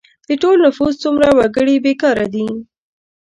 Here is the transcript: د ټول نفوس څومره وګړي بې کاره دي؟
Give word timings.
د 0.27 0.29
ټول 0.41 0.57
نفوس 0.65 0.93
څومره 1.03 1.27
وګړي 1.37 1.75
بې 1.83 1.93
کاره 2.01 2.27
دي؟ 2.33 2.45